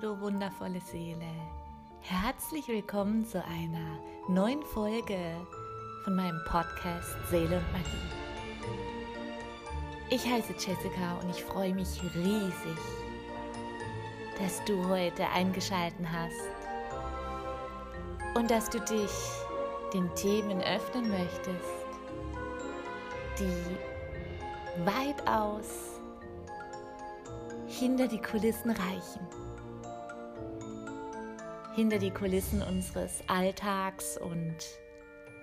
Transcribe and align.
Du 0.00 0.20
wundervolle 0.20 0.78
Seele. 0.80 1.24
Herzlich 2.00 2.68
willkommen 2.68 3.24
zu 3.24 3.42
einer 3.42 3.98
neuen 4.28 4.62
Folge 4.62 5.16
von 6.04 6.14
meinem 6.14 6.38
Podcast 6.44 7.16
Seele 7.30 7.56
und 7.56 7.72
Magie. 7.72 8.10
Ich 10.10 10.30
heiße 10.30 10.52
Jessica 10.52 11.18
und 11.22 11.30
ich 11.30 11.42
freue 11.42 11.74
mich 11.74 11.88
riesig, 12.14 12.78
dass 14.38 14.62
du 14.66 14.86
heute 14.86 15.26
eingeschalten 15.30 16.06
hast 16.12 16.42
und 18.34 18.50
dass 18.50 18.68
du 18.68 18.78
dich 18.80 19.12
den 19.94 20.14
Themen 20.14 20.60
öffnen 20.60 21.08
möchtest, 21.08 21.86
die 23.38 24.84
weitaus 24.84 26.02
hinter 27.66 28.06
die 28.06 28.20
Kulissen 28.20 28.72
reichen 28.72 29.26
hinter 31.76 31.98
die 31.98 32.10
Kulissen 32.10 32.62
unseres 32.62 33.22
Alltags 33.26 34.16
und 34.16 34.56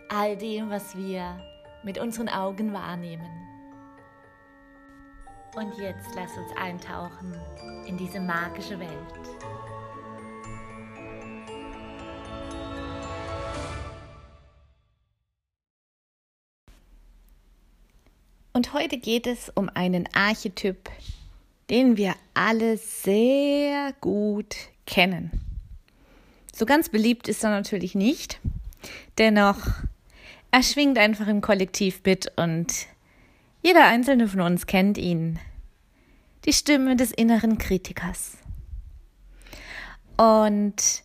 all 0.09 0.35
dem, 0.35 0.71
was 0.71 0.97
wir 0.97 1.39
mit 1.83 1.99
unseren 1.99 2.27
Augen 2.27 2.73
wahrnehmen. 2.73 3.29
Und 5.55 5.77
jetzt 5.77 6.09
lass 6.15 6.35
uns 6.35 6.51
eintauchen 6.59 7.39
in 7.85 7.97
diese 7.97 8.19
magische 8.19 8.79
Welt. 8.79 8.89
Und 18.53 18.73
heute 18.73 18.97
geht 18.97 19.27
es 19.27 19.49
um 19.49 19.69
einen 19.69 20.09
Archetyp, 20.15 20.89
den 21.69 21.95
wir 21.95 22.15
alle 22.33 22.77
sehr 22.77 23.93
gut 24.01 24.55
kennen. 24.87 25.52
So 26.55 26.65
ganz 26.65 26.89
beliebt 26.89 27.27
ist 27.27 27.43
er 27.43 27.49
natürlich 27.49 27.95
nicht. 27.95 28.39
Dennoch, 29.17 29.57
er 30.51 30.63
schwingt 30.63 30.99
einfach 30.99 31.27
im 31.27 31.41
Kollektiv 31.41 32.01
mit 32.05 32.31
und 32.35 32.71
jeder 33.63 33.85
einzelne 33.85 34.27
von 34.27 34.41
uns 34.41 34.67
kennt 34.67 34.97
ihn. 34.97 35.39
Die 36.45 36.53
Stimme 36.53 36.95
des 36.95 37.11
inneren 37.11 37.57
Kritikers. 37.57 38.37
Und 40.15 41.03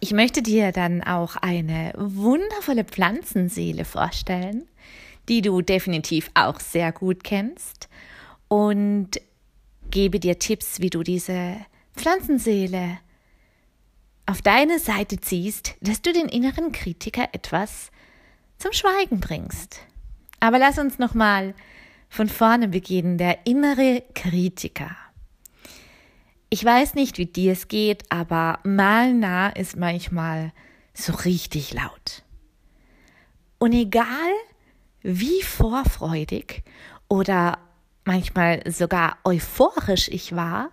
ich 0.00 0.12
möchte 0.12 0.42
dir 0.42 0.70
dann 0.70 1.02
auch 1.02 1.34
eine 1.36 1.92
wundervolle 1.96 2.84
Pflanzenseele 2.84 3.84
vorstellen, 3.84 4.68
die 5.28 5.42
du 5.42 5.62
definitiv 5.62 6.30
auch 6.34 6.60
sehr 6.60 6.92
gut 6.92 7.24
kennst 7.24 7.88
und 8.46 9.20
gebe 9.90 10.20
dir 10.20 10.38
Tipps, 10.38 10.80
wie 10.80 10.90
du 10.90 11.02
diese 11.02 11.56
Pflanzenseele 11.96 12.98
auf 14.28 14.42
deine 14.42 14.78
Seite 14.78 15.18
ziehst, 15.18 15.74
dass 15.80 16.02
du 16.02 16.12
den 16.12 16.28
inneren 16.28 16.70
Kritiker 16.70 17.30
etwas 17.32 17.90
zum 18.58 18.74
Schweigen 18.74 19.20
bringst. 19.20 19.80
Aber 20.38 20.58
lass 20.58 20.78
uns 20.78 20.98
noch 20.98 21.14
mal 21.14 21.54
von 22.10 22.28
vorne 22.28 22.68
beginnen, 22.68 23.16
der 23.16 23.46
innere 23.46 24.02
Kritiker. 24.14 24.94
Ich 26.50 26.62
weiß 26.62 26.94
nicht, 26.94 27.16
wie 27.16 27.24
dir 27.24 27.52
es 27.52 27.68
geht, 27.68 28.04
aber 28.10 28.58
mal 28.64 29.14
nah 29.14 29.48
ist 29.48 29.76
manchmal 29.76 30.52
so 30.92 31.14
richtig 31.14 31.72
laut. 31.72 32.22
Und 33.58 33.72
egal, 33.72 34.32
wie 35.00 35.42
vorfreudig 35.42 36.64
oder 37.08 37.58
manchmal 38.04 38.62
sogar 38.70 39.16
euphorisch 39.24 40.08
ich 40.08 40.36
war, 40.36 40.70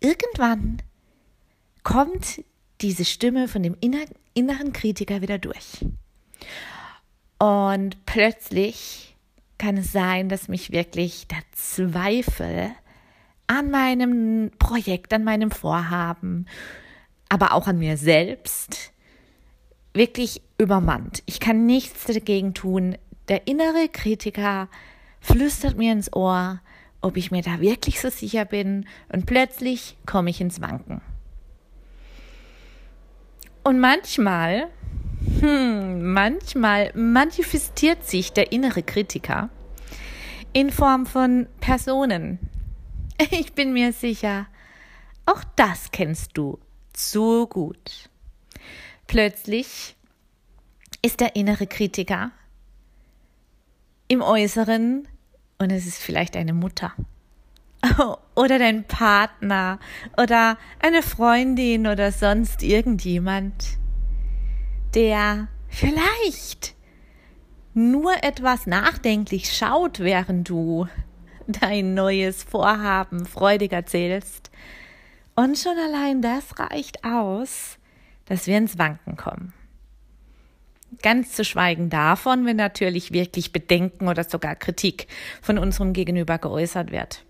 irgendwann 0.00 0.82
kommt 1.82 2.44
diese 2.80 3.04
Stimme 3.04 3.48
von 3.48 3.62
dem 3.62 3.76
inneren 4.34 4.72
Kritiker 4.72 5.20
wieder 5.22 5.38
durch. 5.38 5.84
Und 7.38 8.04
plötzlich 8.06 9.16
kann 9.58 9.76
es 9.76 9.92
sein, 9.92 10.28
dass 10.28 10.48
mich 10.48 10.72
wirklich 10.72 11.28
der 11.28 11.42
Zweifel 11.52 12.70
an 13.46 13.70
meinem 13.70 14.50
Projekt, 14.58 15.12
an 15.12 15.24
meinem 15.24 15.50
Vorhaben, 15.50 16.46
aber 17.28 17.52
auch 17.52 17.66
an 17.66 17.78
mir 17.78 17.96
selbst 17.96 18.92
wirklich 19.94 20.42
übermannt. 20.58 21.22
Ich 21.26 21.38
kann 21.38 21.66
nichts 21.66 22.06
dagegen 22.06 22.54
tun. 22.54 22.96
Der 23.28 23.46
innere 23.46 23.88
Kritiker 23.88 24.68
flüstert 25.20 25.76
mir 25.76 25.92
ins 25.92 26.12
Ohr, 26.12 26.60
ob 27.00 27.16
ich 27.16 27.30
mir 27.30 27.42
da 27.42 27.60
wirklich 27.60 28.00
so 28.00 28.10
sicher 28.10 28.44
bin 28.44 28.86
und 29.12 29.26
plötzlich 29.26 29.96
komme 30.06 30.30
ich 30.30 30.40
ins 30.40 30.60
Wanken. 30.60 31.00
Und 33.64 33.78
manchmal, 33.78 34.68
hm, 35.40 36.12
manchmal 36.12 36.92
manifestiert 36.94 38.04
sich 38.04 38.32
der 38.32 38.52
innere 38.52 38.82
Kritiker 38.82 39.50
in 40.52 40.70
Form 40.70 41.06
von 41.06 41.46
Personen. 41.60 42.38
Ich 43.30 43.52
bin 43.52 43.72
mir 43.72 43.92
sicher, 43.92 44.48
auch 45.26 45.44
das 45.54 45.92
kennst 45.92 46.36
du 46.36 46.58
so 46.96 47.46
gut. 47.46 48.10
Plötzlich 49.06 49.94
ist 51.02 51.20
der 51.20 51.36
innere 51.36 51.68
Kritiker 51.68 52.32
im 54.08 54.22
Äußeren 54.22 55.06
und 55.58 55.70
es 55.70 55.86
ist 55.86 55.98
vielleicht 55.98 56.36
eine 56.36 56.52
Mutter 56.52 56.94
oder 58.34 58.58
dein 58.58 58.84
Partner 58.84 59.78
oder 60.16 60.58
eine 60.80 61.02
Freundin 61.02 61.86
oder 61.86 62.12
sonst 62.12 62.62
irgendjemand, 62.62 63.78
der 64.94 65.48
vielleicht 65.68 66.74
nur 67.74 68.12
etwas 68.22 68.66
nachdenklich 68.66 69.52
schaut, 69.52 70.00
während 70.00 70.48
du 70.48 70.86
dein 71.46 71.94
neues 71.94 72.44
Vorhaben 72.44 73.26
freudig 73.26 73.72
erzählst. 73.72 74.50
Und 75.34 75.58
schon 75.58 75.76
allein 75.78 76.20
das 76.20 76.58
reicht 76.58 77.04
aus, 77.04 77.78
dass 78.26 78.46
wir 78.46 78.58
ins 78.58 78.78
Wanken 78.78 79.16
kommen. 79.16 79.54
Ganz 81.02 81.32
zu 81.32 81.42
schweigen 81.42 81.88
davon, 81.88 82.44
wenn 82.44 82.56
natürlich 82.56 83.12
wirklich 83.12 83.50
Bedenken 83.50 84.08
oder 84.08 84.24
sogar 84.24 84.54
Kritik 84.54 85.06
von 85.40 85.56
unserem 85.56 85.94
Gegenüber 85.94 86.36
geäußert 86.36 86.92
wird 86.92 87.24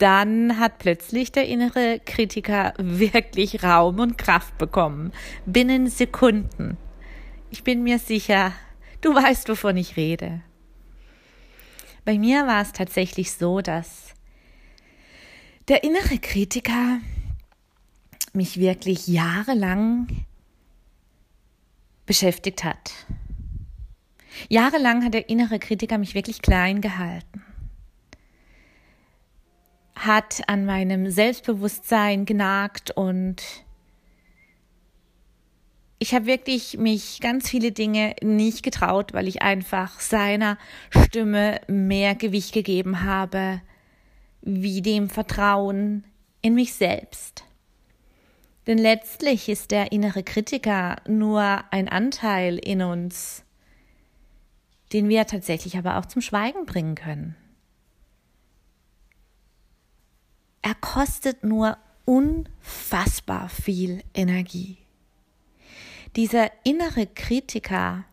dann 0.00 0.58
hat 0.58 0.78
plötzlich 0.78 1.30
der 1.30 1.46
innere 1.46 2.00
Kritiker 2.00 2.72
wirklich 2.78 3.62
Raum 3.62 3.98
und 4.00 4.16
Kraft 4.16 4.56
bekommen. 4.56 5.12
Binnen 5.44 5.88
Sekunden. 5.88 6.78
Ich 7.50 7.64
bin 7.64 7.82
mir 7.82 7.98
sicher, 7.98 8.52
du 9.02 9.14
weißt, 9.14 9.48
wovon 9.50 9.76
ich 9.76 9.98
rede. 9.98 10.40
Bei 12.06 12.18
mir 12.18 12.46
war 12.46 12.62
es 12.62 12.72
tatsächlich 12.72 13.32
so, 13.32 13.60
dass 13.60 14.14
der 15.68 15.84
innere 15.84 16.18
Kritiker 16.18 16.98
mich 18.32 18.58
wirklich 18.58 19.06
jahrelang 19.06 20.24
beschäftigt 22.06 22.64
hat. 22.64 22.92
Jahrelang 24.48 25.04
hat 25.04 25.12
der 25.12 25.28
innere 25.28 25.58
Kritiker 25.58 25.98
mich 25.98 26.14
wirklich 26.14 26.40
klein 26.40 26.80
gehalten 26.80 27.44
hat 30.06 30.42
an 30.46 30.64
meinem 30.64 31.10
Selbstbewusstsein 31.10 32.24
genagt 32.24 32.90
und 32.90 33.42
ich 35.98 36.14
habe 36.14 36.24
wirklich 36.24 36.78
mich 36.78 37.20
ganz 37.20 37.50
viele 37.50 37.72
Dinge 37.72 38.16
nicht 38.22 38.62
getraut, 38.62 39.12
weil 39.12 39.28
ich 39.28 39.42
einfach 39.42 40.00
seiner 40.00 40.56
Stimme 40.88 41.60
mehr 41.68 42.14
Gewicht 42.14 42.54
gegeben 42.54 43.02
habe, 43.02 43.60
wie 44.40 44.80
dem 44.80 45.10
Vertrauen 45.10 46.04
in 46.40 46.54
mich 46.54 46.72
selbst. 46.72 47.44
Denn 48.66 48.78
letztlich 48.78 49.50
ist 49.50 49.70
der 49.70 49.92
innere 49.92 50.22
Kritiker 50.22 50.96
nur 51.06 51.42
ein 51.70 51.88
Anteil 51.88 52.56
in 52.56 52.80
uns, 52.80 53.44
den 54.94 55.10
wir 55.10 55.26
tatsächlich 55.26 55.76
aber 55.76 55.98
auch 55.98 56.06
zum 56.06 56.22
Schweigen 56.22 56.64
bringen 56.64 56.94
können. 56.94 57.36
Er 60.62 60.74
kostet 60.74 61.44
nur 61.44 61.78
unfassbar 62.04 63.48
viel 63.48 64.02
Energie. 64.14 64.78
Dieser 66.16 66.50
innere 66.64 67.06
Kritiker 67.06 68.04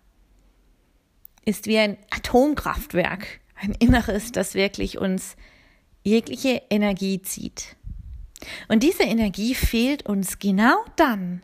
ist 1.45 1.65
wie 1.65 1.77
ein 1.77 1.97
Atomkraftwerk, 2.09 3.39
ein 3.55 3.73
Inneres, 3.79 4.31
das 4.31 4.53
wirklich 4.53 4.97
uns 4.97 5.35
jegliche 6.03 6.61
Energie 6.69 7.21
zieht. 7.21 7.75
Und 8.67 8.83
diese 8.83 9.03
Energie 9.03 9.55
fehlt 9.55 10.05
uns 10.05 10.39
genau 10.39 10.75
dann 10.95 11.41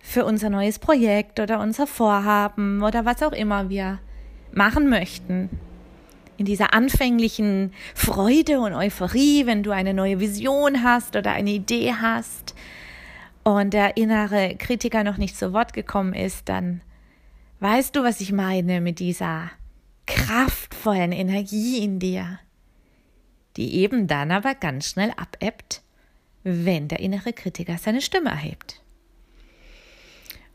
für 0.00 0.24
unser 0.24 0.50
neues 0.50 0.78
Projekt 0.78 1.40
oder 1.40 1.60
unser 1.60 1.86
Vorhaben 1.86 2.82
oder 2.82 3.04
was 3.04 3.22
auch 3.22 3.32
immer 3.32 3.68
wir 3.70 4.00
machen 4.52 4.88
möchten, 4.88 5.48
in 6.38 6.46
dieser 6.46 6.72
anfänglichen 6.72 7.72
Freude 7.94 8.60
und 8.60 8.72
Euphorie, 8.72 9.44
wenn 9.44 9.62
du 9.62 9.72
eine 9.72 9.92
neue 9.92 10.20
Vision 10.20 10.84
hast 10.84 11.16
oder 11.16 11.32
eine 11.32 11.50
Idee 11.50 11.92
hast 12.00 12.54
und 13.42 13.74
der 13.74 13.96
innere 13.96 14.54
Kritiker 14.56 15.02
noch 15.04 15.18
nicht 15.18 15.36
zu 15.36 15.52
Wort 15.52 15.72
gekommen 15.72 16.14
ist, 16.14 16.48
dann 16.48 16.80
weißt 17.60 17.94
du, 17.96 18.04
was 18.04 18.20
ich 18.20 18.32
meine 18.32 18.80
mit 18.80 19.00
dieser 19.00 19.50
kraftvollen 20.06 21.10
Energie 21.10 21.82
in 21.84 21.98
dir, 21.98 22.38
die 23.56 23.74
eben 23.74 24.06
dann 24.06 24.30
aber 24.30 24.54
ganz 24.54 24.88
schnell 24.88 25.12
abebbt, 25.16 25.82
wenn 26.44 26.86
der 26.86 27.00
innere 27.00 27.32
Kritiker 27.32 27.78
seine 27.78 28.00
Stimme 28.00 28.30
erhebt. 28.30 28.80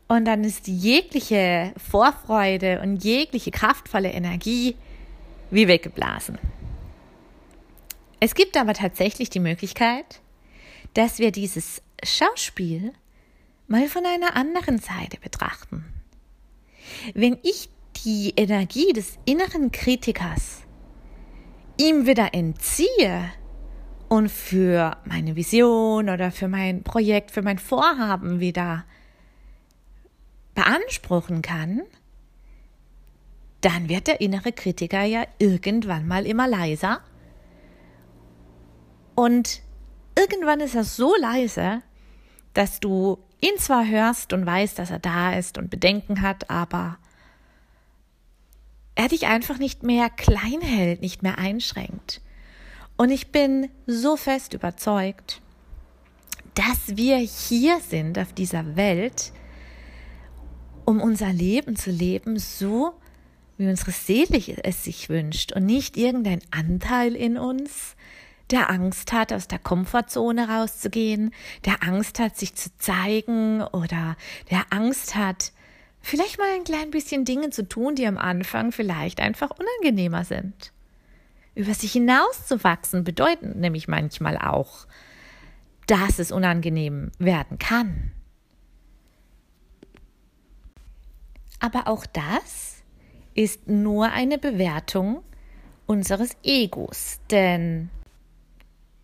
Und 0.08 0.24
dann 0.24 0.44
ist 0.44 0.66
jegliche 0.66 1.72
Vorfreude 1.76 2.80
und 2.80 3.04
jegliche 3.04 3.50
kraftvolle 3.50 4.12
Energie 4.12 4.76
wie 5.54 5.68
weggeblasen. 5.68 6.38
Es 8.20 8.34
gibt 8.34 8.56
aber 8.56 8.74
tatsächlich 8.74 9.30
die 9.30 9.40
Möglichkeit, 9.40 10.20
dass 10.94 11.18
wir 11.18 11.30
dieses 11.30 11.82
Schauspiel 12.02 12.92
mal 13.66 13.88
von 13.88 14.04
einer 14.04 14.36
anderen 14.36 14.78
Seite 14.78 15.18
betrachten. 15.20 15.84
Wenn 17.14 17.38
ich 17.42 17.68
die 18.04 18.34
Energie 18.36 18.92
des 18.92 19.18
inneren 19.24 19.72
Kritikers 19.72 20.62
ihm 21.78 22.06
wieder 22.06 22.34
entziehe 22.34 23.30
und 24.08 24.30
für 24.30 24.96
meine 25.04 25.36
Vision 25.36 26.08
oder 26.08 26.30
für 26.30 26.48
mein 26.48 26.82
Projekt, 26.82 27.30
für 27.30 27.42
mein 27.42 27.58
Vorhaben 27.58 28.40
wieder 28.40 28.84
beanspruchen 30.54 31.42
kann, 31.42 31.82
dann 33.64 33.88
wird 33.88 34.08
der 34.08 34.20
innere 34.20 34.52
Kritiker 34.52 35.02
ja 35.04 35.24
irgendwann 35.38 36.06
mal 36.06 36.26
immer 36.26 36.46
leiser. 36.46 37.00
Und 39.14 39.62
irgendwann 40.18 40.60
ist 40.60 40.74
er 40.74 40.84
so 40.84 41.14
leise, 41.16 41.82
dass 42.52 42.80
du 42.80 43.18
ihn 43.40 43.56
zwar 43.58 43.86
hörst 43.86 44.32
und 44.32 44.44
weißt, 44.44 44.78
dass 44.78 44.90
er 44.90 44.98
da 44.98 45.32
ist 45.32 45.56
und 45.56 45.70
Bedenken 45.70 46.20
hat, 46.20 46.50
aber 46.50 46.98
er 48.94 49.08
dich 49.08 49.26
einfach 49.26 49.58
nicht 49.58 49.82
mehr 49.82 50.10
klein 50.10 50.60
hält, 50.60 51.00
nicht 51.00 51.22
mehr 51.22 51.38
einschränkt. 51.38 52.20
Und 52.96 53.10
ich 53.10 53.32
bin 53.32 53.70
so 53.86 54.16
fest 54.16 54.52
überzeugt, 54.52 55.40
dass 56.54 56.96
wir 56.96 57.16
hier 57.16 57.80
sind 57.80 58.18
auf 58.18 58.32
dieser 58.32 58.76
Welt, 58.76 59.32
um 60.84 61.00
unser 61.00 61.32
Leben 61.32 61.76
zu 61.76 61.90
leben, 61.90 62.38
so 62.38 62.94
wie 63.56 63.68
unsere 63.68 63.92
Seele 63.92 64.38
es 64.62 64.84
sich 64.84 65.08
wünscht 65.08 65.52
und 65.52 65.64
nicht 65.64 65.96
irgendein 65.96 66.40
Anteil 66.50 67.14
in 67.14 67.38
uns, 67.38 67.96
der 68.50 68.70
Angst 68.70 69.12
hat, 69.12 69.32
aus 69.32 69.48
der 69.48 69.58
Komfortzone 69.58 70.48
rauszugehen, 70.48 71.32
der 71.64 71.82
Angst 71.82 72.18
hat, 72.18 72.36
sich 72.36 72.54
zu 72.54 72.76
zeigen 72.78 73.62
oder 73.62 74.16
der 74.50 74.66
Angst 74.70 75.14
hat, 75.14 75.52
vielleicht 76.02 76.38
mal 76.38 76.52
ein 76.54 76.64
klein 76.64 76.90
bisschen 76.90 77.24
Dinge 77.24 77.50
zu 77.50 77.66
tun, 77.66 77.94
die 77.94 78.06
am 78.06 78.18
Anfang 78.18 78.72
vielleicht 78.72 79.20
einfach 79.20 79.50
unangenehmer 79.50 80.24
sind. 80.24 80.72
Über 81.54 81.72
sich 81.72 81.92
hinauszuwachsen 81.92 83.04
bedeutet 83.04 83.56
nämlich 83.56 83.88
manchmal 83.88 84.36
auch, 84.36 84.86
dass 85.86 86.18
es 86.18 86.32
unangenehm 86.32 87.12
werden 87.18 87.58
kann. 87.58 88.12
Aber 91.60 91.86
auch 91.86 92.04
das 92.06 92.73
ist 93.34 93.68
nur 93.68 94.10
eine 94.10 94.38
Bewertung 94.38 95.22
unseres 95.86 96.30
Egos, 96.42 97.18
denn 97.30 97.90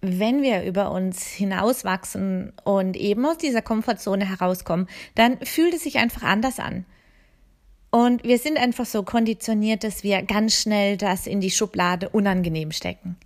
wenn 0.00 0.42
wir 0.42 0.62
über 0.62 0.90
uns 0.92 1.26
hinauswachsen 1.26 2.52
und 2.64 2.96
eben 2.96 3.26
aus 3.26 3.36
dieser 3.36 3.60
Komfortzone 3.60 4.26
herauskommen, 4.26 4.88
dann 5.14 5.38
fühlt 5.44 5.74
es 5.74 5.82
sich 5.82 5.98
einfach 5.98 6.22
anders 6.22 6.58
an. 6.58 6.86
Und 7.90 8.24
wir 8.24 8.38
sind 8.38 8.56
einfach 8.56 8.86
so 8.86 9.02
konditioniert, 9.02 9.84
dass 9.84 10.02
wir 10.02 10.22
ganz 10.22 10.54
schnell 10.54 10.96
das 10.96 11.26
in 11.26 11.40
die 11.40 11.50
Schublade 11.50 12.08
unangenehm 12.08 12.70
stecken. 12.72 13.16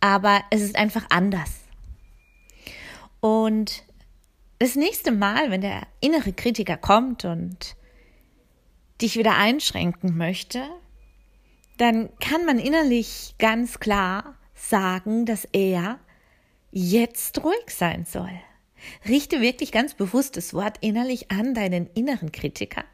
Aber 0.00 0.40
es 0.50 0.60
ist 0.60 0.76
einfach 0.76 1.06
anders. 1.08 1.50
Und 3.20 3.84
das 4.58 4.74
nächste 4.74 5.12
Mal, 5.12 5.50
wenn 5.50 5.60
der 5.60 5.82
innere 6.00 6.32
Kritiker 6.32 6.76
kommt 6.76 7.24
und 7.24 7.76
dich 9.02 9.16
wieder 9.16 9.36
einschränken 9.36 10.16
möchte, 10.16 10.62
dann 11.78 12.10
kann 12.20 12.44
man 12.44 12.58
innerlich 12.58 13.34
ganz 13.38 13.80
klar 13.80 14.36
sagen, 14.54 15.24
dass 15.24 15.46
er 15.52 15.98
jetzt 16.70 17.42
ruhig 17.42 17.68
sein 17.68 18.04
soll. 18.04 18.30
Richte 19.08 19.40
wirklich 19.40 19.72
ganz 19.72 19.94
bewusst 19.94 20.36
das 20.36 20.54
Wort 20.54 20.78
innerlich 20.80 21.30
an 21.30 21.54
deinen 21.54 21.86
inneren 21.94 22.32
Kritiker 22.32 22.84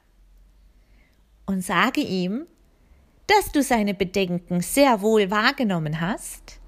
und 1.46 1.62
sage 1.62 2.00
ihm, 2.00 2.46
dass 3.26 3.52
du 3.52 3.62
seine 3.62 3.94
Bedenken 3.94 4.60
sehr 4.60 5.00
wohl 5.00 5.30
wahrgenommen 5.30 6.00
hast, 6.00 6.60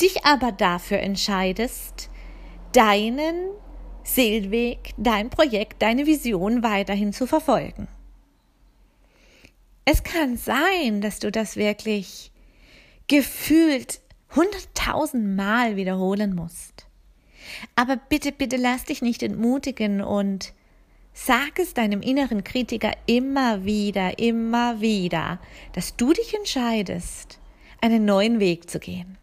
dich 0.00 0.24
aber 0.24 0.52
dafür 0.52 0.98
entscheidest, 0.98 2.10
deinen 2.72 3.50
Seelweg, 4.04 4.90
dein 4.96 5.30
Projekt, 5.30 5.82
deine 5.82 6.06
Vision 6.06 6.62
weiterhin 6.62 7.12
zu 7.12 7.26
verfolgen. 7.26 7.88
Es 9.84 10.02
kann 10.02 10.36
sein, 10.36 11.00
dass 11.00 11.18
du 11.18 11.30
das 11.30 11.56
wirklich 11.56 12.30
gefühlt 13.06 14.00
hunderttausend 14.34 15.36
Mal 15.36 15.76
wiederholen 15.76 16.34
musst. 16.34 16.86
Aber 17.76 17.96
bitte, 17.96 18.32
bitte 18.32 18.56
lass 18.56 18.84
dich 18.84 19.02
nicht 19.02 19.22
entmutigen 19.22 20.00
und 20.00 20.52
sag 21.12 21.58
es 21.58 21.74
deinem 21.74 22.02
inneren 22.02 22.44
Kritiker 22.44 22.92
immer 23.06 23.64
wieder, 23.64 24.18
immer 24.18 24.80
wieder, 24.80 25.38
dass 25.72 25.96
du 25.96 26.12
dich 26.12 26.34
entscheidest, 26.34 27.38
einen 27.80 28.04
neuen 28.04 28.40
Weg 28.40 28.70
zu 28.70 28.80
gehen. 28.80 29.18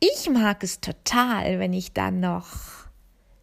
Ich 0.00 0.28
mag 0.30 0.62
es 0.62 0.80
total, 0.80 1.58
wenn 1.58 1.72
ich 1.72 1.92
dann 1.92 2.20
noch 2.20 2.77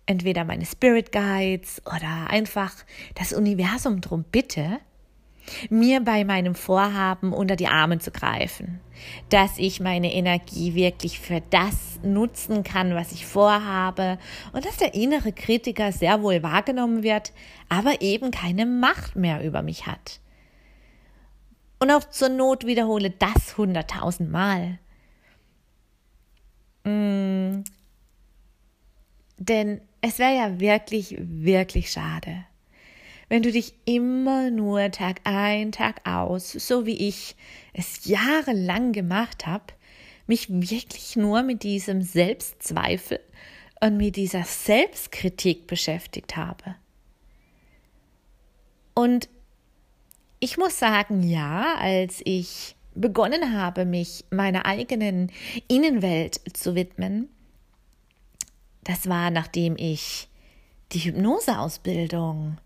entweder 0.05 0.43
meine 0.43 0.65
Spirit 0.65 1.11
Guides 1.11 1.81
oder 1.85 2.29
einfach 2.29 2.73
das 3.15 3.33
Universum 3.33 4.01
drum 4.01 4.23
bitte, 4.31 4.79
mir 5.69 6.01
bei 6.01 6.23
meinem 6.23 6.55
Vorhaben 6.55 7.33
unter 7.33 7.55
die 7.55 7.67
Arme 7.67 7.99
zu 7.99 8.11
greifen, 8.11 8.79
dass 9.29 9.57
ich 9.57 9.79
meine 9.79 10.13
Energie 10.13 10.73
wirklich 10.75 11.19
für 11.19 11.41
das 11.49 11.99
nutzen 12.03 12.63
kann, 12.63 12.95
was 12.95 13.11
ich 13.11 13.25
vorhabe 13.25 14.17
und 14.53 14.65
dass 14.65 14.77
der 14.77 14.93
innere 14.93 15.31
Kritiker 15.31 15.91
sehr 15.91 16.21
wohl 16.21 16.41
wahrgenommen 16.43 17.03
wird, 17.03 17.31
aber 17.69 18.01
eben 18.01 18.31
keine 18.31 18.65
Macht 18.65 19.15
mehr 19.15 19.43
über 19.43 19.61
mich 19.61 19.85
hat. 19.85 20.19
Und 21.79 21.91
auch 21.91 22.09
zur 22.09 22.29
Not 22.29 22.65
wiederhole 22.65 23.11
das 23.11 23.57
hunderttausendmal. 23.57 24.79
Mm. 26.83 27.63
Denn 29.37 29.81
es 30.07 30.19
wäre 30.19 30.35
ja 30.35 30.59
wirklich, 30.59 31.15
wirklich 31.19 31.91
schade, 31.91 32.45
wenn 33.27 33.41
du 33.41 33.51
dich 33.51 33.73
immer 33.85 34.51
nur 34.51 34.91
Tag 34.91 35.21
ein, 35.23 35.71
Tag 35.71 36.07
aus, 36.07 36.51
so 36.51 36.85
wie 36.85 37.07
ich 37.07 37.35
es 37.73 38.05
jahrelang 38.05 38.91
gemacht 38.91 39.47
habe, 39.47 39.73
mich 40.27 40.47
wirklich 40.49 41.15
nur 41.15 41.41
mit 41.41 41.63
diesem 41.63 42.03
Selbstzweifel 42.03 43.19
und 43.81 43.97
mit 43.97 44.15
dieser 44.15 44.43
Selbstkritik 44.43 45.65
beschäftigt 45.65 46.37
habe. 46.37 46.75
Und 48.93 49.27
ich 50.39 50.57
muss 50.57 50.77
sagen, 50.77 51.23
ja, 51.23 51.77
als 51.79 52.21
ich 52.25 52.75
begonnen 52.93 53.59
habe, 53.59 53.85
mich 53.85 54.23
meiner 54.29 54.67
eigenen 54.67 55.31
Innenwelt 55.67 56.41
zu 56.53 56.75
widmen, 56.75 57.29
das 58.85 59.09
war, 59.09 59.29
nachdem 59.31 59.75
ich 59.77 60.29
die 60.93 60.99
Hypnoseausbildung 60.99 62.57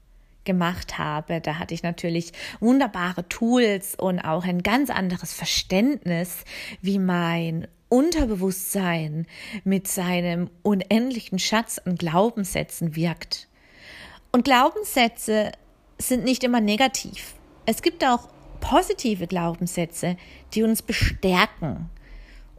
gemacht 0.44 0.98
habe. 0.98 1.42
Da 1.42 1.60
hatte 1.60 1.74
ich 1.74 1.84
natürlich 1.84 2.32
wunderbare 2.60 3.28
Tools 3.28 3.96
und 3.96 4.20
auch 4.20 4.46
ein 4.46 4.64
ganz 4.64 4.90
anderes 4.90 5.34
Verständnis, 5.34 6.44
wie 6.82 7.00
mein 7.00 7.68
Unterbewusstsein 7.88 9.26
mit 9.64 9.88
seinem 9.88 10.50
unendlichen 10.62 11.40
Schatz 11.40 11.80
an 11.80 11.96
Glaubenssätzen 11.96 12.96
wirkt. 12.96 13.48
Und 14.32 14.46
Glaubenssätze 14.46 15.52
sind 15.98 16.24
nicht 16.24 16.44
immer 16.44 16.62
negativ. 16.62 17.34
Es 17.66 17.82
gibt 17.82 18.04
auch 18.04 18.30
positive 18.60 19.28
Glaubenssätze, 19.28 20.18
die 20.54 20.64
uns 20.64 20.82
bestärken. 20.82 21.90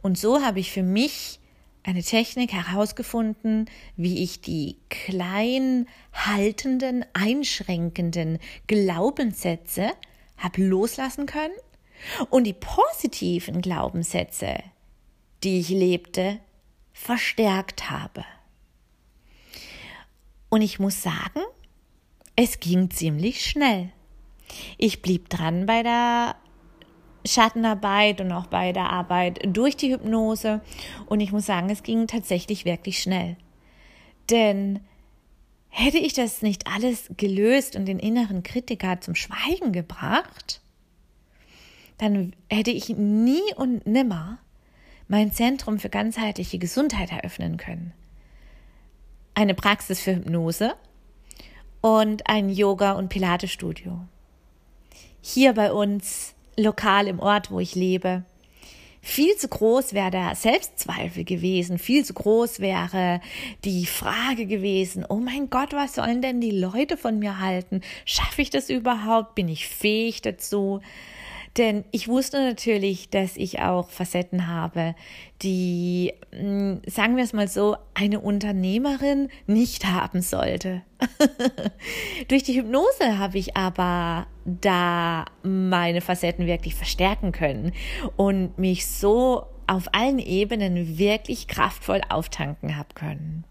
Und 0.01 0.17
so 0.17 0.41
habe 0.41 0.59
ich 0.59 0.71
für 0.71 0.83
mich 0.83 1.40
eine 1.83 2.03
Technik 2.03 2.53
herausgefunden, 2.53 3.69
wie 3.95 4.23
ich 4.23 4.41
die 4.41 4.77
klein 4.89 5.87
haltenden, 6.13 7.05
einschränkenden 7.13 8.39
Glaubenssätze 8.67 9.91
habe 10.37 10.63
loslassen 10.63 11.25
können 11.25 11.53
und 12.29 12.45
die 12.45 12.53
positiven 12.53 13.61
Glaubenssätze, 13.61 14.57
die 15.43 15.59
ich 15.59 15.69
lebte, 15.69 16.39
verstärkt 16.93 17.89
habe. 17.89 18.25
Und 20.49 20.61
ich 20.61 20.79
muss 20.79 21.01
sagen, 21.01 21.41
es 22.35 22.59
ging 22.59 22.89
ziemlich 22.89 23.45
schnell. 23.45 23.91
Ich 24.77 25.01
blieb 25.01 25.29
dran 25.29 25.65
bei 25.65 25.81
der 25.81 26.35
Schattenarbeit 27.25 28.21
und 28.21 28.31
auch 28.31 28.47
bei 28.47 28.71
der 28.71 28.89
Arbeit 28.89 29.39
durch 29.45 29.77
die 29.77 29.93
Hypnose. 29.93 30.61
Und 31.05 31.19
ich 31.19 31.31
muss 31.31 31.45
sagen, 31.45 31.69
es 31.69 31.83
ging 31.83 32.07
tatsächlich 32.07 32.65
wirklich 32.65 32.99
schnell. 32.99 33.37
Denn 34.29 34.79
hätte 35.69 35.97
ich 35.97 36.13
das 36.13 36.41
nicht 36.41 36.67
alles 36.67 37.09
gelöst 37.17 37.75
und 37.75 37.85
den 37.85 37.99
inneren 37.99 38.43
Kritiker 38.43 39.01
zum 39.01 39.15
Schweigen 39.15 39.71
gebracht, 39.71 40.61
dann 41.97 42.35
hätte 42.49 42.71
ich 42.71 42.89
nie 42.89 43.53
und 43.55 43.85
nimmer 43.85 44.39
mein 45.07 45.31
Zentrum 45.31 45.77
für 45.77 45.89
ganzheitliche 45.89 46.57
Gesundheit 46.57 47.11
eröffnen 47.11 47.57
können. 47.57 47.93
Eine 49.33 49.53
Praxis 49.53 50.01
für 50.01 50.15
Hypnose 50.15 50.73
und 51.81 52.27
ein 52.27 52.49
Yoga- 52.49 52.93
und 52.93 53.09
Pilates-Studio. 53.09 53.99
Hier 55.21 55.53
bei 55.53 55.71
uns 55.71 56.33
lokal 56.57 57.07
im 57.07 57.19
Ort, 57.19 57.51
wo 57.51 57.59
ich 57.59 57.75
lebe. 57.75 58.23
Viel 59.03 59.35
zu 59.35 59.47
groß 59.47 59.93
wäre 59.93 60.11
der 60.11 60.35
Selbstzweifel 60.35 61.23
gewesen, 61.23 61.79
viel 61.79 62.05
zu 62.05 62.13
groß 62.13 62.59
wäre 62.59 63.19
die 63.65 63.87
Frage 63.87 64.45
gewesen, 64.45 65.03
oh 65.09 65.15
mein 65.15 65.49
Gott, 65.49 65.73
was 65.73 65.95
sollen 65.95 66.21
denn 66.21 66.39
die 66.39 66.51
Leute 66.51 66.97
von 66.97 67.17
mir 67.17 67.39
halten? 67.39 67.81
Schaffe 68.05 68.43
ich 68.43 68.51
das 68.51 68.69
überhaupt? 68.69 69.33
Bin 69.33 69.49
ich 69.49 69.67
fähig 69.67 70.21
dazu? 70.21 70.81
Denn 71.57 71.83
ich 71.91 72.07
wusste 72.07 72.41
natürlich, 72.41 73.09
dass 73.09 73.35
ich 73.35 73.59
auch 73.59 73.89
Facetten 73.89 74.47
habe, 74.47 74.95
die, 75.41 76.13
hm, 76.31 76.81
sagen 76.87 77.17
wir 77.17 77.23
es 77.23 77.33
mal 77.33 77.47
so, 77.47 77.75
eine 77.93 78.21
Unternehmerin 78.21 79.29
nicht 79.47 79.85
haben 79.85 80.21
sollte. 80.21 80.81
Durch 82.29 82.43
die 82.43 82.57
Hypnose 82.57 83.17
habe 83.17 83.37
ich 83.37 83.57
aber 83.57 84.27
da 84.45 85.25
meine 85.43 85.99
Facetten 85.99 86.47
wirklich 86.47 86.75
verstärken 86.75 87.33
können 87.33 87.73
und 88.15 88.57
mich 88.57 88.87
so 88.87 89.43
auf 89.67 89.93
allen 89.93 90.19
Ebenen 90.19 90.97
wirklich 90.97 91.47
kraftvoll 91.47 92.01
auftanken 92.09 92.77
habe 92.77 92.89
können. 92.93 93.43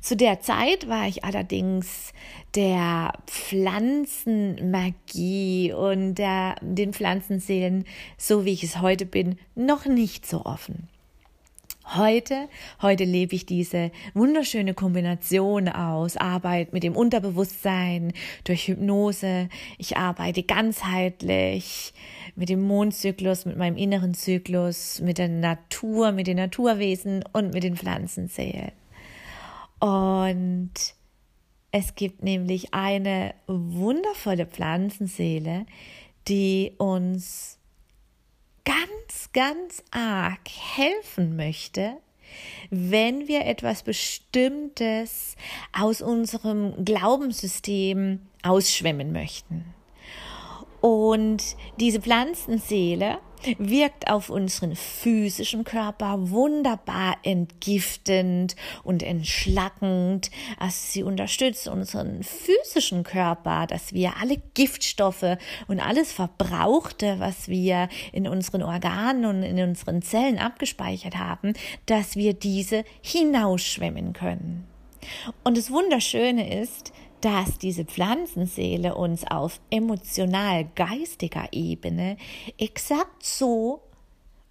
Zu 0.00 0.16
der 0.16 0.40
Zeit 0.40 0.88
war 0.88 1.06
ich 1.08 1.24
allerdings 1.24 2.12
der 2.54 3.12
Pflanzenmagie 3.26 5.72
und 5.72 6.14
der, 6.14 6.54
den 6.60 6.92
Pflanzenseelen, 6.92 7.84
so 8.16 8.44
wie 8.44 8.52
ich 8.52 8.62
es 8.62 8.80
heute 8.80 9.06
bin, 9.06 9.38
noch 9.54 9.86
nicht 9.86 10.26
so 10.26 10.44
offen. 10.44 10.88
Heute, 11.94 12.48
heute 12.82 13.04
lebe 13.04 13.36
ich 13.36 13.46
diese 13.46 13.92
wunderschöne 14.12 14.74
Kombination 14.74 15.68
aus 15.68 16.16
Arbeit 16.16 16.72
mit 16.72 16.82
dem 16.82 16.96
Unterbewusstsein 16.96 18.12
durch 18.42 18.66
Hypnose. 18.66 19.48
Ich 19.78 19.96
arbeite 19.96 20.42
ganzheitlich 20.42 21.94
mit 22.34 22.48
dem 22.48 22.62
Mondzyklus, 22.62 23.44
mit 23.44 23.56
meinem 23.56 23.76
inneren 23.76 24.14
Zyklus, 24.14 25.00
mit 25.00 25.18
der 25.18 25.28
Natur, 25.28 26.10
mit 26.10 26.26
den 26.26 26.38
Naturwesen 26.38 27.22
und 27.32 27.54
mit 27.54 27.62
den 27.62 27.76
Pflanzenseelen. 27.76 28.72
Und 29.78 30.72
es 31.70 31.94
gibt 31.94 32.22
nämlich 32.22 32.72
eine 32.72 33.34
wundervolle 33.46 34.46
Pflanzenseele, 34.46 35.66
die 36.28 36.72
uns 36.78 37.58
ganz, 38.64 39.30
ganz 39.32 39.84
arg 39.90 40.48
helfen 40.48 41.36
möchte, 41.36 41.98
wenn 42.70 43.28
wir 43.28 43.44
etwas 43.46 43.82
Bestimmtes 43.82 45.36
aus 45.72 46.02
unserem 46.02 46.84
Glaubenssystem 46.84 48.20
ausschwemmen 48.42 49.12
möchten. 49.12 49.75
Und 50.86 51.42
diese 51.80 52.00
Pflanzenseele 52.00 53.18
wirkt 53.58 54.08
auf 54.08 54.30
unseren 54.30 54.76
physischen 54.76 55.64
Körper 55.64 56.30
wunderbar 56.30 57.16
entgiftend 57.24 58.54
und 58.84 59.02
entschlackend. 59.02 60.30
Also 60.60 60.76
sie 60.78 61.02
unterstützt 61.02 61.66
unseren 61.66 62.22
physischen 62.22 63.02
Körper, 63.02 63.66
dass 63.66 63.94
wir 63.94 64.12
alle 64.20 64.36
Giftstoffe 64.54 65.38
und 65.66 65.80
alles 65.80 66.12
Verbrauchte, 66.12 67.16
was 67.18 67.48
wir 67.48 67.88
in 68.12 68.28
unseren 68.28 68.62
Organen 68.62 69.24
und 69.24 69.42
in 69.42 69.58
unseren 69.58 70.02
Zellen 70.02 70.38
abgespeichert 70.38 71.16
haben, 71.16 71.54
dass 71.86 72.14
wir 72.14 72.32
diese 72.32 72.84
hinausschwemmen 73.02 74.12
können. 74.12 74.68
Und 75.42 75.56
das 75.56 75.72
Wunderschöne 75.72 76.60
ist, 76.62 76.92
dass 77.26 77.58
diese 77.58 77.84
Pflanzenseele 77.84 78.94
uns 78.94 79.24
auf 79.28 79.58
emotional-geistiger 79.70 81.48
Ebene 81.50 82.18
exakt 82.56 83.26
so 83.26 83.80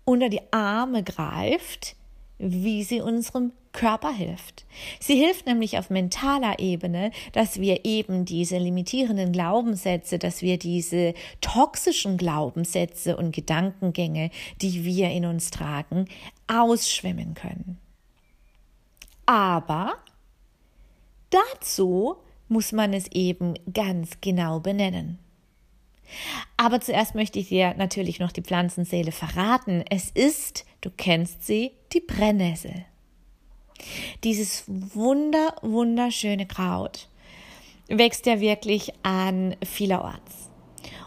unter 0.03 0.27
die 0.27 0.41
Arme 0.51 1.01
greift, 1.01 1.95
wie 2.37 2.83
sie 2.83 2.99
unserem 2.99 3.53
Körper 3.71 4.11
hilft. 4.11 4.65
Sie 4.99 5.15
hilft 5.15 5.45
nämlich 5.45 5.77
auf 5.77 5.89
mentaler 5.89 6.59
Ebene, 6.59 7.11
dass 7.31 7.61
wir 7.61 7.85
eben 7.85 8.25
diese 8.25 8.57
limitierenden 8.57 9.31
Glaubenssätze, 9.31 10.19
dass 10.19 10.41
wir 10.41 10.59
diese 10.59 11.13
toxischen 11.39 12.17
Glaubenssätze 12.17 13.15
und 13.15 13.33
Gedankengänge, 13.33 14.31
die 14.61 14.83
wir 14.83 15.11
in 15.11 15.25
uns 15.25 15.49
tragen, 15.49 16.09
ausschwemmen 16.47 17.35
können. 17.35 17.77
Aber 19.25 19.93
dazu 21.29 22.17
muss 22.47 22.71
man 22.71 22.93
es 22.93 23.07
eben 23.11 23.55
ganz 23.73 24.21
genau 24.21 24.59
benennen. 24.59 25.19
Aber 26.57 26.81
zuerst 26.81 27.15
möchte 27.15 27.39
ich 27.39 27.49
dir 27.49 27.73
natürlich 27.75 28.19
noch 28.19 28.31
die 28.31 28.41
Pflanzenseele 28.41 29.11
verraten. 29.11 29.83
Es 29.89 30.09
ist, 30.11 30.65
du 30.81 30.89
kennst 30.91 31.45
sie, 31.45 31.71
die 31.93 32.01
Brennnessel. 32.01 32.85
Dieses 34.23 34.63
wunder, 34.67 35.55
wunderschöne 35.61 36.45
Kraut 36.45 37.09
wächst 37.87 38.25
ja 38.25 38.39
wirklich 38.39 38.93
an 39.03 39.55
vielerorts. 39.63 40.49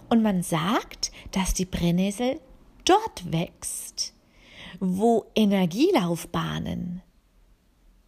Und 0.09 0.23
man 0.23 0.43
sagt, 0.43 1.13
dass 1.33 1.55
die 1.55 1.65
Brennnessel 1.65 2.41
dort 2.85 3.33
wächst, 3.33 4.15
wo 4.81 5.27
Energielaufbahnen 5.35 7.03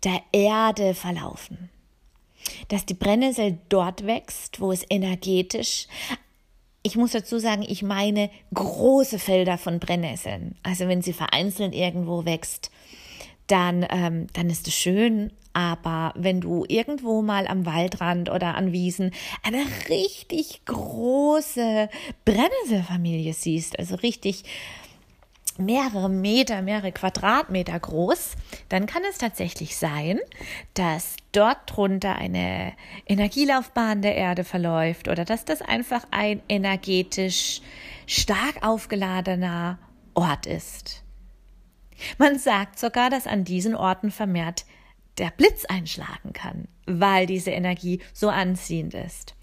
der 0.05 0.23
Erde 0.33 0.95
verlaufen 0.95 1.71
dass 2.69 2.87
die 2.87 2.95
Brennnessel 2.95 3.59
dort 3.69 4.07
wächst, 4.07 4.61
wo 4.61 4.73
es 4.73 4.85
energetisch 4.89 5.87
ich 6.83 6.97
muss 6.97 7.13
dazu 7.13 7.39
sagen, 7.39 7.63
ich 7.67 7.83
meine 7.83 8.31
große 8.55 9.19
Felder 9.19 9.59
von 9.59 9.81
Brennnesseln. 9.81 10.55
Also 10.63 10.89
wenn 10.89 11.03
sie 11.03 11.13
vereinzelt 11.13 11.75
irgendwo 11.75 12.25
wächst, 12.25 12.71
dann, 13.47 13.87
ähm, 13.91 14.29
dann 14.33 14.49
ist 14.49 14.67
es 14.67 14.75
schön. 14.75 15.33
Aber 15.53 16.15
wenn 16.17 16.41
du 16.41 16.65
irgendwo 16.69 17.23
mal 17.23 17.49
am 17.49 17.67
Waldrand 17.67 18.31
oder 18.31 18.55
an 18.55 18.73
Wiesen 18.73 19.11
eine 19.43 19.65
richtig 19.89 20.65
große 20.65 21.89
Brennnesselfamilie 22.25 23.35
siehst, 23.35 23.79
also 23.79 23.97
richtig 23.97 24.45
mehrere 25.59 26.09
Meter, 26.09 26.63
mehrere 26.63 26.93
Quadratmeter 26.93 27.79
groß, 27.79 28.37
dann 28.69 28.87
kann 28.87 29.03
es 29.09 29.19
tatsächlich 29.19 29.77
sein, 29.77 30.19
dass 30.75 31.17
dort 31.33 31.59
drunter 31.67 32.17
eine 32.17 32.73
Energielaufbahn 33.07 34.03
der 34.03 34.17
Erde 34.17 34.45
verläuft 34.45 35.09
oder 35.09 35.25
dass 35.25 35.45
das 35.45 35.63
einfach 35.63 36.05
ein 36.11 36.43
energetisch 36.49 37.61
stark 38.07 38.63
aufgeladener 38.63 39.79
Ort 40.15 40.47
ist. 40.47 41.03
Man 42.19 42.39
sagt 42.39 42.79
sogar, 42.79 43.11
dass 43.11 43.27
an 43.27 43.45
diesen 43.45 43.75
Orten 43.75 44.11
vermehrt 44.11 44.65
der 45.19 45.31
Blitz 45.31 45.65
einschlagen 45.67 46.33
kann, 46.33 46.67
weil 46.87 47.27
diese 47.27 47.51
Energie 47.51 48.01
so 48.13 48.29
anziehend 48.31 48.95
ist. 48.95 49.35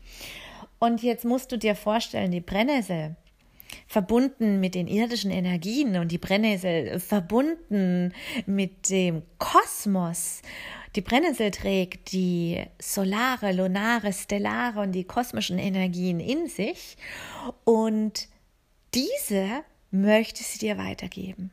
Und 0.79 1.03
jetzt 1.03 1.25
musst 1.25 1.51
du 1.51 1.57
dir 1.57 1.75
vorstellen, 1.75 2.31
die 2.31 2.41
Brennnessel, 2.41 3.15
verbunden 3.88 4.60
mit 4.60 4.75
den 4.75 4.88
irdischen 4.88 5.32
Energien 5.32 5.98
und 5.98 6.12
die 6.12 6.17
Brennnessel 6.17 7.00
verbunden 7.00 8.13
mit 8.46 8.89
dem 8.89 9.24
Kosmos. 9.38 10.41
Die 10.96 11.01
Brennnessel 11.01 11.51
trägt 11.51 12.12
die 12.12 12.63
solare, 12.82 13.51
lunare, 13.51 14.12
stellare 14.13 14.82
und 14.82 14.91
die 14.91 15.03
kosmischen 15.03 15.60
Energien 15.60 16.20
in 16.20 16.48
sich 16.48 16.98
und 17.63 18.27
diese 18.94 19.63
möchte 19.91 20.44
sie 20.44 20.60
dir 20.60 20.77
weitergeben. 20.77 21.51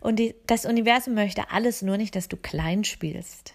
Und 0.00 0.16
die, 0.18 0.34
das 0.46 0.66
Universum 0.66 1.14
möchte 1.14 1.50
alles 1.50 1.82
nur 1.82 1.96
nicht, 1.96 2.16
dass 2.16 2.28
du 2.28 2.36
klein 2.36 2.84
spielst. 2.84 3.54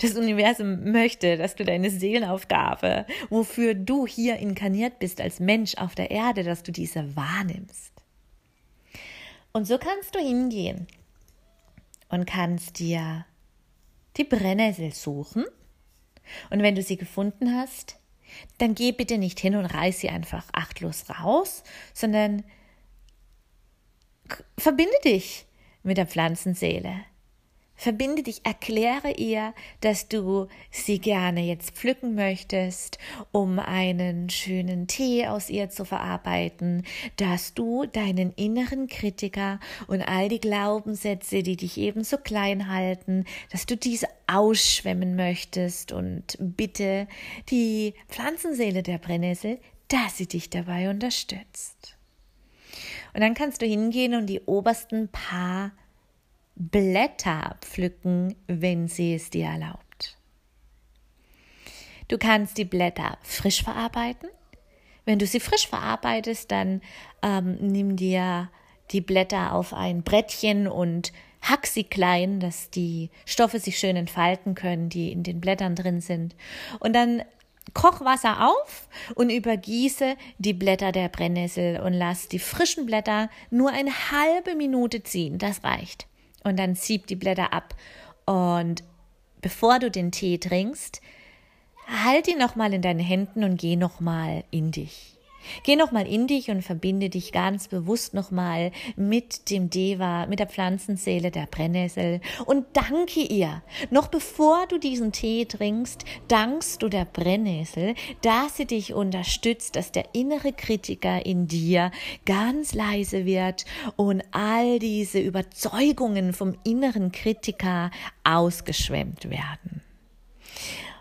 Das 0.00 0.14
Universum 0.14 0.90
möchte, 0.90 1.36
dass 1.36 1.54
du 1.54 1.64
deine 1.64 1.90
Seelenaufgabe, 1.90 3.06
wofür 3.28 3.74
du 3.74 4.06
hier 4.06 4.36
inkarniert 4.36 4.98
bist 4.98 5.20
als 5.20 5.40
Mensch 5.40 5.74
auf 5.76 5.94
der 5.94 6.10
Erde, 6.10 6.44
dass 6.44 6.62
du 6.62 6.72
diese 6.72 7.16
wahrnimmst. 7.16 7.92
Und 9.52 9.66
so 9.66 9.78
kannst 9.78 10.14
du 10.14 10.18
hingehen 10.18 10.86
und 12.08 12.26
kannst 12.26 12.78
dir 12.78 13.24
die 14.16 14.24
Brennnessel 14.24 14.92
suchen. 14.92 15.44
Und 16.50 16.62
wenn 16.62 16.74
du 16.74 16.82
sie 16.82 16.96
gefunden 16.96 17.56
hast, 17.56 17.96
dann 18.58 18.74
geh 18.74 18.92
bitte 18.92 19.18
nicht 19.18 19.40
hin 19.40 19.56
und 19.56 19.66
reiß 19.66 20.00
sie 20.00 20.08
einfach 20.08 20.46
achtlos 20.52 21.04
raus, 21.10 21.64
sondern 21.92 22.44
verbinde 24.56 24.94
dich 25.04 25.46
mit 25.82 25.96
der 25.96 26.06
Pflanzenseele. 26.06 26.94
Verbinde 27.80 28.22
dich, 28.22 28.44
erkläre 28.44 29.12
ihr, 29.12 29.54
dass 29.80 30.06
du 30.06 30.48
sie 30.70 30.98
gerne 30.98 31.40
jetzt 31.40 31.70
pflücken 31.70 32.14
möchtest, 32.14 32.98
um 33.32 33.58
einen 33.58 34.28
schönen 34.28 34.86
Tee 34.86 35.26
aus 35.26 35.48
ihr 35.48 35.70
zu 35.70 35.86
verarbeiten, 35.86 36.84
dass 37.16 37.54
du 37.54 37.86
deinen 37.86 38.34
inneren 38.34 38.86
Kritiker 38.86 39.60
und 39.86 40.02
all 40.02 40.28
die 40.28 40.42
Glaubenssätze, 40.42 41.42
die 41.42 41.56
dich 41.56 41.78
eben 41.78 42.04
so 42.04 42.18
klein 42.18 42.68
halten, 42.68 43.24
dass 43.50 43.64
du 43.64 43.78
diese 43.78 44.08
ausschwemmen 44.26 45.16
möchtest 45.16 45.90
und 45.90 46.36
bitte 46.38 47.08
die 47.48 47.94
Pflanzenseele 48.10 48.82
der 48.82 48.98
Brennnessel, 48.98 49.58
dass 49.88 50.18
sie 50.18 50.26
dich 50.26 50.50
dabei 50.50 50.90
unterstützt. 50.90 51.96
Und 53.14 53.22
dann 53.22 53.32
kannst 53.32 53.62
du 53.62 53.66
hingehen 53.66 54.14
und 54.14 54.26
die 54.26 54.40
obersten 54.40 55.08
paar 55.08 55.72
Blätter 56.60 57.56
pflücken, 57.62 58.36
wenn 58.46 58.86
sie 58.86 59.14
es 59.14 59.30
dir 59.30 59.46
erlaubt. 59.46 60.18
Du 62.08 62.18
kannst 62.18 62.58
die 62.58 62.66
Blätter 62.66 63.16
frisch 63.22 63.64
verarbeiten. 63.64 64.28
Wenn 65.06 65.18
du 65.18 65.26
sie 65.26 65.40
frisch 65.40 65.66
verarbeitest, 65.66 66.50
dann 66.50 66.82
ähm, 67.22 67.56
nimm 67.62 67.96
dir 67.96 68.50
die 68.90 69.00
Blätter 69.00 69.54
auf 69.54 69.72
ein 69.72 70.02
Brettchen 70.02 70.68
und 70.68 71.12
hack 71.40 71.66
sie 71.66 71.84
klein, 71.84 72.40
dass 72.40 72.68
die 72.68 73.08
Stoffe 73.24 73.58
sich 73.58 73.78
schön 73.78 73.96
entfalten 73.96 74.54
können, 74.54 74.90
die 74.90 75.12
in 75.12 75.22
den 75.22 75.40
Blättern 75.40 75.74
drin 75.74 76.02
sind. 76.02 76.36
Und 76.78 76.92
dann 76.92 77.22
koch 77.72 78.02
Wasser 78.02 78.50
auf 78.50 78.86
und 79.14 79.30
übergieße 79.30 80.14
die 80.36 80.52
Blätter 80.52 80.92
der 80.92 81.08
Brennnessel 81.08 81.80
und 81.80 81.94
lass 81.94 82.28
die 82.28 82.38
frischen 82.38 82.84
Blätter 82.84 83.30
nur 83.48 83.70
eine 83.70 83.92
halbe 84.10 84.54
Minute 84.56 85.02
ziehen. 85.02 85.38
Das 85.38 85.64
reicht 85.64 86.09
und 86.44 86.58
dann 86.58 86.74
sieb 86.74 87.06
die 87.06 87.16
Blätter 87.16 87.52
ab. 87.52 87.74
Und 88.26 88.84
bevor 89.40 89.78
du 89.78 89.90
den 89.90 90.12
Tee 90.12 90.38
trinkst, 90.38 91.00
halt 91.86 92.28
ihn 92.28 92.38
nochmal 92.38 92.72
in 92.72 92.82
deinen 92.82 93.00
Händen 93.00 93.44
und 93.44 93.60
geh 93.60 93.76
nochmal 93.76 94.44
in 94.50 94.70
dich. 94.70 95.19
Geh 95.64 95.76
nochmal 95.76 96.06
in 96.06 96.26
dich 96.26 96.50
und 96.50 96.62
verbinde 96.62 97.08
dich 97.08 97.32
ganz 97.32 97.68
bewusst 97.68 98.14
nochmal 98.14 98.72
mit 98.96 99.50
dem 99.50 99.70
Deva, 99.70 100.26
mit 100.26 100.38
der 100.38 100.46
Pflanzenseele 100.46 101.30
der 101.30 101.46
Brennnessel 101.46 102.20
und 102.46 102.66
danke 102.72 103.20
ihr. 103.20 103.62
Noch 103.90 104.08
bevor 104.08 104.66
du 104.68 104.78
diesen 104.78 105.12
Tee 105.12 105.44
trinkst, 105.44 106.04
dankst 106.28 106.82
du 106.82 106.88
der 106.88 107.04
Brennnessel, 107.04 107.94
dass 108.22 108.56
sie 108.56 108.66
dich 108.66 108.94
unterstützt, 108.94 109.76
dass 109.76 109.92
der 109.92 110.14
innere 110.14 110.52
Kritiker 110.52 111.24
in 111.24 111.46
dir 111.46 111.90
ganz 112.24 112.74
leise 112.74 113.26
wird 113.26 113.64
und 113.96 114.22
all 114.32 114.78
diese 114.78 115.20
Überzeugungen 115.20 116.32
vom 116.32 116.56
inneren 116.64 117.12
Kritiker 117.12 117.90
ausgeschwemmt 118.24 119.30
werden. 119.30 119.82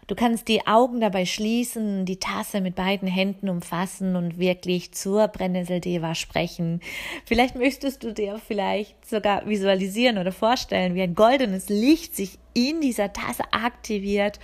Du 0.09 0.15
kannst 0.15 0.47
die 0.47 0.65
Augen 0.65 1.01
dabei 1.01 1.27
schließen, 1.27 2.03
die 2.03 2.17
Tasse 2.17 2.61
mit 2.61 2.73
beiden 2.73 3.07
Händen 3.07 3.47
umfassen 3.47 4.15
und 4.15 4.39
wirklich 4.39 4.91
zur 4.91 5.27
Brennnesseldeva 5.27 6.15
sprechen. 6.15 6.81
Vielleicht 7.25 7.53
möchtest 7.53 8.03
du 8.03 8.11
dir 8.11 8.39
vielleicht 8.39 9.07
sogar 9.07 9.45
visualisieren 9.47 10.17
oder 10.17 10.31
vorstellen, 10.31 10.95
wie 10.95 11.03
ein 11.03 11.13
goldenes 11.13 11.69
Licht 11.69 12.15
sich 12.15 12.39
in 12.55 12.81
dieser 12.81 13.13
Tasse 13.13 13.43
aktiviert 13.51 14.39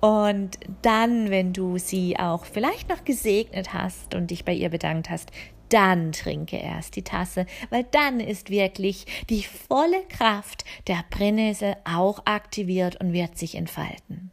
und 0.00 0.58
dann, 0.80 1.28
wenn 1.28 1.52
du 1.52 1.76
sie 1.76 2.18
auch 2.18 2.46
vielleicht 2.46 2.88
noch 2.88 3.04
gesegnet 3.04 3.74
hast 3.74 4.14
und 4.14 4.30
dich 4.30 4.46
bei 4.46 4.54
ihr 4.54 4.70
bedankt 4.70 5.10
hast, 5.10 5.32
dann 5.68 6.12
trinke 6.12 6.56
erst 6.56 6.96
die 6.96 7.04
Tasse, 7.04 7.44
weil 7.68 7.84
dann 7.90 8.20
ist 8.20 8.48
wirklich 8.48 9.04
die 9.28 9.42
volle 9.42 10.00
Kraft 10.08 10.64
der 10.86 11.04
Brennnessel 11.10 11.76
auch 11.84 12.24
aktiviert 12.24 12.98
und 13.02 13.12
wird 13.12 13.36
sich 13.36 13.54
entfalten. 13.54 14.30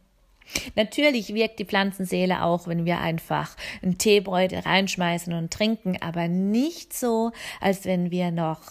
Natürlich 0.75 1.33
wirkt 1.33 1.60
die 1.60 1.65
Pflanzenseele 1.65 2.43
auch, 2.43 2.67
wenn 2.67 2.86
wir 2.86 2.99
einfach 2.99 3.55
einen 3.81 3.97
Teebeutel 3.97 4.60
reinschmeißen 4.60 5.33
und 5.33 5.51
trinken, 5.51 5.97
aber 6.01 6.27
nicht 6.27 6.93
so, 6.93 7.31
als 7.60 7.86
wenn 7.86 8.12
wir 8.12 8.31
noch 8.31 8.62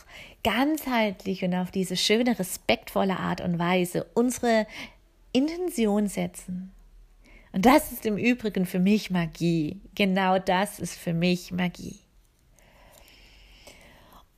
ganzheitlich 0.43 1.45
und 1.45 1.55
auf 1.55 1.71
diese 1.71 1.97
schöne, 1.97 2.39
respektvolle 2.39 3.19
Art 3.19 3.41
und 3.41 3.59
Weise 3.59 4.07
unsere 4.15 4.67
Intention 5.33 6.07
setzen. 6.07 6.73
Und 7.53 7.67
das 7.67 7.91
ist 7.91 8.07
im 8.07 8.17
Übrigen 8.17 8.67
für 8.67 8.79
mich 8.79 9.11
Magie. 9.11 9.81
Genau 9.95 10.39
das 10.39 10.79
ist 10.79 10.97
für 10.97 11.13
mich 11.13 11.53
Magie. 11.53 11.99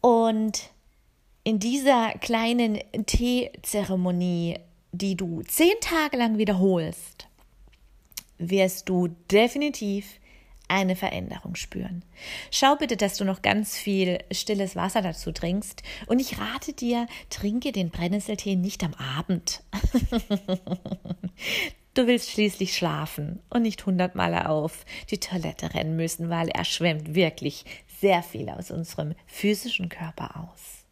Und 0.00 0.70
in 1.44 1.58
dieser 1.58 2.12
kleinen 2.20 2.78
Teezeremonie, 3.06 4.58
die 4.92 5.16
du 5.16 5.42
zehn 5.42 5.74
Tage 5.80 6.16
lang 6.16 6.38
wiederholst, 6.38 7.27
wirst 8.38 8.88
du 8.88 9.08
definitiv 9.30 10.20
eine 10.68 10.96
Veränderung 10.96 11.54
spüren. 11.54 12.04
Schau 12.50 12.76
bitte, 12.76 12.96
dass 12.96 13.16
du 13.16 13.24
noch 13.24 13.42
ganz 13.42 13.76
viel 13.76 14.18
stilles 14.30 14.76
Wasser 14.76 15.00
dazu 15.00 15.32
trinkst. 15.32 15.82
Und 16.06 16.20
ich 16.20 16.38
rate 16.38 16.74
dir, 16.74 17.06
trinke 17.30 17.72
den 17.72 17.90
Brennnesseltee 17.90 18.54
nicht 18.54 18.84
am 18.84 18.94
Abend. 18.94 19.62
du 21.94 22.06
willst 22.06 22.30
schließlich 22.30 22.76
schlafen 22.76 23.40
und 23.48 23.62
nicht 23.62 23.84
hundertmal 23.86 24.46
auf 24.46 24.84
die 25.10 25.18
Toilette 25.18 25.74
rennen 25.74 25.96
müssen, 25.96 26.28
weil 26.28 26.48
er 26.48 26.64
schwemmt 26.64 27.14
wirklich 27.14 27.64
sehr 28.00 28.22
viel 28.22 28.48
aus 28.50 28.70
unserem 28.70 29.14
physischen 29.26 29.88
Körper 29.88 30.36
aus. 30.36 30.84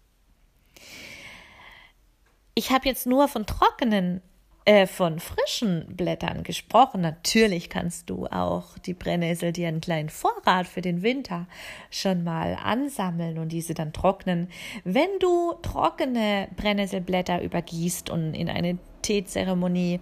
Ich 2.54 2.70
habe 2.70 2.88
jetzt 2.88 3.06
nur 3.06 3.28
von 3.28 3.44
trockenen 3.44 4.22
äh, 4.66 4.88
von 4.88 5.20
frischen 5.20 5.86
Blättern 5.96 6.42
gesprochen. 6.42 7.00
Natürlich 7.00 7.70
kannst 7.70 8.10
du 8.10 8.26
auch 8.26 8.76
die 8.78 8.94
Brennnessel 8.94 9.52
dir 9.52 9.68
einen 9.68 9.80
kleinen 9.80 10.08
Vorrat 10.08 10.66
für 10.66 10.82
den 10.82 11.02
Winter 11.02 11.46
schon 11.88 12.24
mal 12.24 12.58
ansammeln 12.60 13.38
und 13.38 13.52
diese 13.52 13.74
dann 13.74 13.92
trocknen. 13.92 14.48
Wenn 14.82 15.20
du 15.20 15.54
trockene 15.62 16.48
Brennnesselblätter 16.56 17.42
übergießt 17.42 18.10
und 18.10 18.34
in 18.34 18.50
eine 18.50 18.76
Teezeremonie 19.02 20.00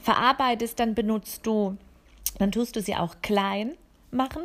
verarbeitest, 0.00 0.78
dann 0.78 0.94
benutzt 0.94 1.46
du, 1.46 1.78
dann 2.38 2.52
tust 2.52 2.76
du 2.76 2.82
sie 2.82 2.96
auch 2.96 3.16
klein 3.22 3.72
machen 4.10 4.42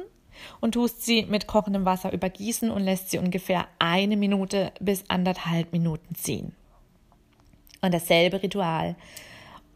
und 0.62 0.76
tust 0.76 1.06
sie 1.06 1.24
mit 1.24 1.48
kochendem 1.48 1.84
Wasser 1.84 2.14
übergießen 2.14 2.72
und 2.72 2.84
lässt 2.84 3.12
sie 3.12 3.18
ungefähr 3.18 3.68
eine 3.78 4.16
Minute 4.16 4.72
bis 4.80 5.04
anderthalb 5.10 5.74
Minuten 5.74 6.16
ziehen. 6.16 6.54
Und 7.82 7.94
dasselbe 7.94 8.42
Ritual 8.42 8.96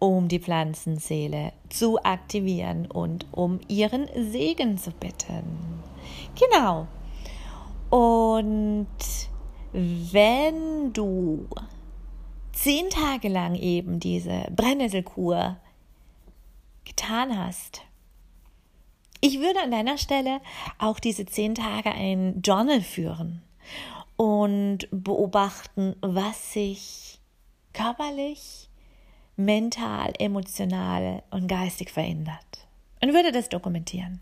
um 0.04 0.28
die 0.28 0.40
Pflanzenseele 0.40 1.54
zu 1.70 1.98
aktivieren 2.04 2.92
und 2.92 3.26
um 3.32 3.62
ihren 3.70 4.10
Segen 4.32 4.78
zu 4.78 4.92
bitten. 4.92 5.82
Genau. 6.38 6.88
Und 7.90 8.90
wenn 9.72 10.92
du 10.92 11.48
zehn 12.52 12.90
Tage 12.90 13.30
lang 13.30 13.56
eben 13.56 14.02
diese 14.02 14.46
Brennnesselkur 14.54 15.56
getan 16.84 17.38
hast, 17.38 17.84
ich 19.22 19.40
würde 19.40 19.62
an 19.64 19.72
deiner 19.72 19.98
Stelle 19.98 20.42
auch 20.80 21.00
diese 21.00 21.26
zehn 21.26 21.56
Tage 21.56 21.94
ein 21.94 22.42
Journal 22.42 22.82
führen 22.82 23.42
und 24.18 24.80
beobachten, 24.92 25.96
was 26.02 26.52
sich 26.52 27.22
körperlich, 27.72 28.68
mental, 29.36 30.14
emotional 30.20 31.24
und 31.32 31.48
geistig 31.48 31.92
verändert. 31.92 32.68
Und 33.02 33.14
würde 33.14 33.32
das 33.32 33.50
dokumentieren. 33.50 34.22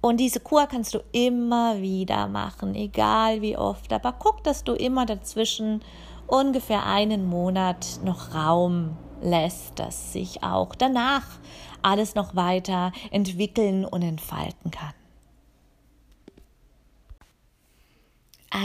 Und 0.00 0.18
diese 0.18 0.40
Kur 0.40 0.66
kannst 0.66 0.94
du 0.94 1.00
immer 1.12 1.80
wieder 1.80 2.28
machen, 2.28 2.74
egal 2.74 3.42
wie 3.42 3.56
oft. 3.56 3.92
Aber 3.92 4.12
guck, 4.12 4.44
dass 4.44 4.62
du 4.62 4.74
immer 4.74 5.04
dazwischen 5.04 5.82
ungefähr 6.26 6.86
einen 6.86 7.26
Monat 7.26 8.00
noch 8.04 8.34
Raum 8.34 8.96
lässt, 9.20 9.78
dass 9.78 10.12
sich 10.12 10.42
auch 10.42 10.74
danach 10.74 11.24
alles 11.82 12.14
noch 12.14 12.36
weiter 12.36 12.92
entwickeln 13.10 13.84
und 13.84 14.02
entfalten 14.02 14.70
kann. 14.70 14.94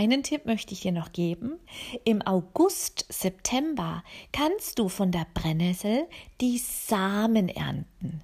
Einen 0.02 0.24
Tipp 0.24 0.48
möchte 0.48 0.74
ich 0.74 0.82
dir 0.82 0.92
noch 0.92 1.12
geben. 1.12 1.60
Im 2.06 2.24
August, 2.24 3.06
September 3.10 4.04
kannst 4.32 4.80
du 4.80 4.90
von 4.90 5.12
der 5.12 5.28
Brennnessel 5.36 6.08
die 6.42 6.58
Samen 6.58 7.50
ernten. 7.50 8.24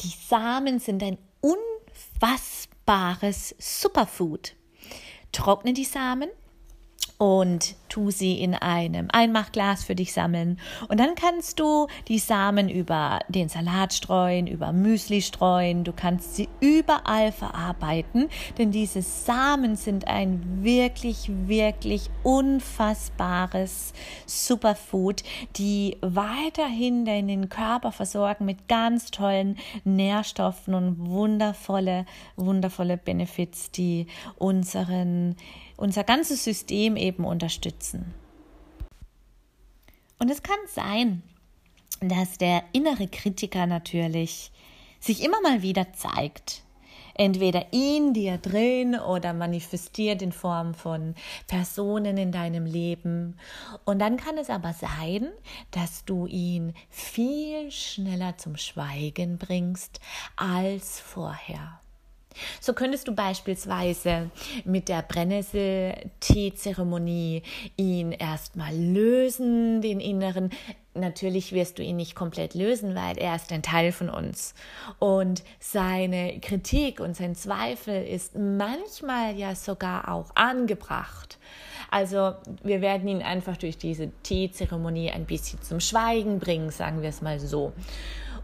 Die 0.00 0.12
Samen 0.28 0.80
sind 0.80 1.04
ein 1.04 1.18
unfassbares 1.40 3.54
Superfood. 3.58 4.56
Trockne 5.30 5.72
die 5.72 5.84
Samen, 5.84 6.30
und 7.18 7.76
tu 7.88 8.10
sie 8.10 8.40
in 8.40 8.54
einem 8.54 9.08
Einmachglas 9.12 9.84
für 9.84 9.94
dich 9.94 10.12
sammeln. 10.12 10.58
Und 10.88 10.98
dann 10.98 11.14
kannst 11.14 11.60
du 11.60 11.86
die 12.08 12.18
Samen 12.18 12.68
über 12.68 13.20
den 13.28 13.48
Salat 13.48 13.94
streuen, 13.94 14.48
über 14.48 14.72
Müsli 14.72 15.22
streuen. 15.22 15.84
Du 15.84 15.92
kannst 15.92 16.34
sie 16.34 16.48
überall 16.58 17.30
verarbeiten, 17.30 18.28
denn 18.58 18.72
diese 18.72 19.02
Samen 19.02 19.76
sind 19.76 20.08
ein 20.08 20.64
wirklich, 20.64 21.30
wirklich 21.46 22.10
unfassbares 22.24 23.92
Superfood, 24.26 25.22
die 25.56 25.96
weiterhin 26.00 27.04
deinen 27.04 27.48
Körper 27.48 27.92
versorgen 27.92 28.44
mit 28.44 28.66
ganz 28.66 29.12
tollen 29.12 29.56
Nährstoffen 29.84 30.74
und 30.74 30.98
wundervolle, 30.98 32.06
wundervolle 32.34 32.96
Benefits, 32.96 33.70
die 33.70 34.08
unseren 34.36 35.36
unser 35.76 36.04
ganzes 36.04 36.44
System 36.44 36.96
eben 36.96 37.24
unterstützen. 37.24 38.14
Und 40.18 40.30
es 40.30 40.42
kann 40.42 40.58
sein, 40.68 41.22
dass 42.00 42.38
der 42.38 42.64
innere 42.72 43.08
Kritiker 43.08 43.66
natürlich 43.66 44.52
sich 45.00 45.22
immer 45.22 45.40
mal 45.40 45.62
wieder 45.62 45.92
zeigt. 45.92 46.62
Entweder 47.16 47.66
in 47.72 48.12
dir 48.12 48.38
drin 48.38 48.98
oder 48.98 49.34
manifestiert 49.34 50.20
in 50.20 50.32
Form 50.32 50.74
von 50.74 51.14
Personen 51.46 52.16
in 52.16 52.32
deinem 52.32 52.66
Leben. 52.66 53.38
Und 53.84 54.00
dann 54.00 54.16
kann 54.16 54.36
es 54.36 54.50
aber 54.50 54.72
sein, 54.72 55.28
dass 55.70 56.04
du 56.04 56.26
ihn 56.26 56.74
viel 56.90 57.70
schneller 57.70 58.36
zum 58.36 58.56
Schweigen 58.56 59.38
bringst 59.38 60.00
als 60.36 60.98
vorher. 60.98 61.80
So 62.60 62.72
könntest 62.72 63.08
du 63.08 63.14
beispielsweise 63.14 64.30
mit 64.64 64.88
der 64.88 65.02
Brennnessel-Tee-Zeremonie 65.02 67.42
ihn 67.76 68.12
erstmal 68.12 68.74
lösen, 68.74 69.82
den 69.82 70.00
inneren. 70.00 70.48
Natürlich 70.94 71.52
wirst 71.52 71.78
du 71.78 71.82
ihn 71.82 71.96
nicht 71.96 72.14
komplett 72.14 72.54
lösen, 72.54 72.94
weil 72.94 73.18
er 73.18 73.34
ist 73.34 73.52
ein 73.52 73.62
Teil 73.62 73.90
von 73.90 74.08
uns. 74.08 74.54
Und 74.98 75.42
seine 75.58 76.38
Kritik 76.40 77.00
und 77.00 77.16
sein 77.16 77.34
Zweifel 77.34 78.04
ist 78.04 78.36
manchmal 78.36 79.36
ja 79.36 79.56
sogar 79.56 80.08
auch 80.08 80.30
angebracht. 80.36 81.38
Also 81.90 82.34
wir 82.62 82.80
werden 82.80 83.08
ihn 83.08 83.22
einfach 83.22 83.56
durch 83.56 83.76
diese 83.78 84.10
Teezeremonie 84.22 85.10
ein 85.10 85.26
bisschen 85.26 85.60
zum 85.62 85.80
Schweigen 85.80 86.38
bringen, 86.38 86.70
sagen 86.70 87.02
wir 87.02 87.08
es 87.08 87.22
mal 87.22 87.40
so. 87.40 87.72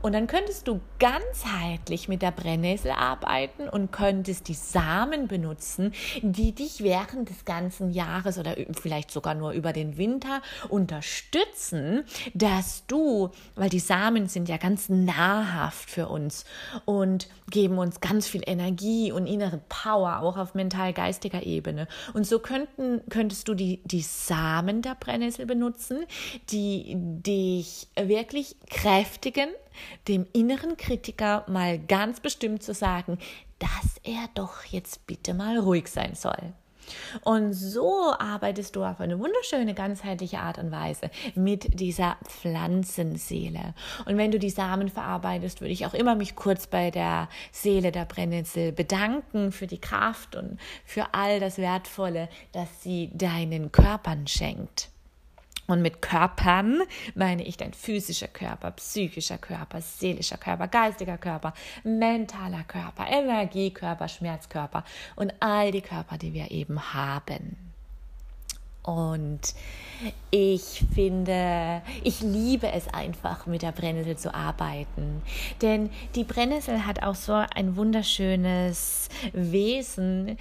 Und 0.02 0.14
dann 0.14 0.26
könntest 0.26 0.66
du 0.66 0.80
ganzheitlich 0.98 2.08
mit 2.08 2.22
der 2.22 2.30
Brennnessel 2.30 2.90
arbeiten 2.90 3.68
und 3.68 3.92
könntest 3.92 4.48
die 4.48 4.54
Samen 4.54 5.28
benutzen, 5.28 5.92
die 6.22 6.52
dich 6.52 6.82
während 6.82 7.28
des 7.28 7.44
ganzen 7.44 7.90
Jahres 7.90 8.38
oder 8.38 8.56
vielleicht 8.80 9.10
sogar 9.10 9.34
nur 9.34 9.52
über 9.52 9.72
den 9.72 9.98
Winter 9.98 10.40
unterstützen, 10.68 12.04
dass 12.32 12.86
du, 12.86 13.30
weil 13.56 13.68
die 13.68 13.78
Samen 13.78 14.26
sind 14.28 14.48
ja 14.48 14.56
ganz 14.56 14.88
nahrhaft 14.88 15.90
für 15.90 16.08
uns 16.08 16.44
und 16.86 17.28
geben 17.50 17.78
uns 17.78 18.00
ganz 18.00 18.26
viel 18.26 18.42
Energie 18.46 19.12
und 19.12 19.26
innere 19.26 19.60
Power, 19.68 20.20
auch 20.20 20.38
auf 20.38 20.54
mental-geistiger 20.54 21.42
Ebene. 21.42 21.88
Und 22.14 22.26
so 22.26 22.38
könnten, 22.38 23.02
könntest 23.10 23.48
du 23.48 23.54
die, 23.54 23.80
die 23.84 24.02
Samen 24.02 24.82
der 24.82 24.94
Brennnessel 24.94 25.46
benutzen, 25.46 26.06
die 26.50 26.94
dich 26.96 27.88
wirklich 27.96 28.56
kräftigen, 28.68 29.48
dem 30.08 30.26
inneren 30.32 30.76
Kritiker 30.76 31.44
mal 31.48 31.78
ganz 31.78 32.20
bestimmt 32.20 32.62
zu 32.62 32.74
sagen, 32.74 33.18
dass 33.58 34.00
er 34.02 34.28
doch 34.34 34.64
jetzt 34.64 35.06
bitte 35.06 35.34
mal 35.34 35.58
ruhig 35.58 35.88
sein 35.88 36.14
soll. 36.14 36.52
Und 37.22 37.52
so 37.52 38.12
arbeitest 38.18 38.76
du 38.76 38.84
auf 38.84 39.00
eine 39.00 39.18
wunderschöne, 39.18 39.74
ganzheitliche 39.74 40.40
Art 40.40 40.58
und 40.58 40.70
Weise 40.70 41.10
mit 41.34 41.78
dieser 41.78 42.16
Pflanzenseele. 42.24 43.74
Und 44.06 44.16
wenn 44.16 44.30
du 44.30 44.38
die 44.38 44.50
Samen 44.50 44.88
verarbeitest, 44.88 45.60
würde 45.60 45.72
ich 45.72 45.86
auch 45.86 45.94
immer 45.94 46.14
mich 46.14 46.36
kurz 46.36 46.66
bei 46.66 46.90
der 46.90 47.28
Seele 47.52 47.92
der 47.92 48.04
Brennnessel 48.04 48.72
bedanken 48.72 49.52
für 49.52 49.66
die 49.66 49.80
Kraft 49.80 50.36
und 50.36 50.58
für 50.84 51.14
all 51.14 51.40
das 51.40 51.58
Wertvolle, 51.58 52.28
das 52.52 52.82
sie 52.82 53.10
deinen 53.14 53.72
Körpern 53.72 54.26
schenkt. 54.26 54.88
Und 55.70 55.83
mit 55.83 56.02
Körpern 56.02 56.83
meine 57.14 57.44
ich 57.44 57.56
dein 57.56 57.72
physischer 57.72 58.28
Körper, 58.28 58.72
psychischer 58.72 59.38
Körper, 59.38 59.80
seelischer 59.80 60.37
Körper, 60.37 60.66
geistiger 60.68 61.16
Körper, 61.16 61.54
mentaler 61.85 62.64
Körper, 62.64 63.06
Energiekörper, 63.06 64.09
Schmerzkörper 64.09 64.85
und 65.16 65.33
all 65.38 65.70
die 65.70 65.83
Körper, 65.83 66.18
die 66.18 66.35
wir 66.35 66.50
eben 66.50 66.92
haben. 66.92 67.56
Und 68.83 69.54
ich 70.30 70.85
finde, 70.94 71.83
ich 72.02 72.22
liebe 72.22 72.72
es 72.72 72.88
einfach, 72.88 73.46
mit 73.46 73.62
der 73.62 73.72
Brennnessel 73.72 74.16
zu 74.16 74.35
arbeiten. 74.35 75.22
Denn 75.61 75.90
die 76.14 76.24
Brennnessel 76.24 76.87
hat 76.87 77.02
auch 77.02 77.14
so 77.14 77.35
ein 77.35 77.76
wunderschönes 77.76 79.09
Wesen. 79.33 80.38